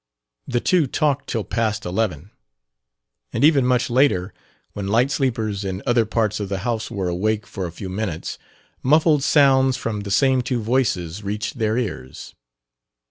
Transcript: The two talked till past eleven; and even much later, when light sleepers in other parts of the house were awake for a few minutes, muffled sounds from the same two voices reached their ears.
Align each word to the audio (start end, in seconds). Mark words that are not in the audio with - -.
The 0.47 0.59
two 0.59 0.87
talked 0.87 1.29
till 1.29 1.43
past 1.43 1.85
eleven; 1.85 2.31
and 3.31 3.43
even 3.43 3.67
much 3.67 3.87
later, 3.87 4.33
when 4.73 4.87
light 4.87 5.11
sleepers 5.11 5.63
in 5.63 5.83
other 5.85 6.07
parts 6.07 6.39
of 6.39 6.49
the 6.49 6.57
house 6.65 6.89
were 6.89 7.07
awake 7.07 7.45
for 7.45 7.67
a 7.67 7.71
few 7.71 7.87
minutes, 7.87 8.39
muffled 8.81 9.21
sounds 9.21 9.77
from 9.77 9.99
the 9.99 10.09
same 10.09 10.41
two 10.41 10.59
voices 10.59 11.21
reached 11.21 11.59
their 11.59 11.77
ears. 11.77 12.33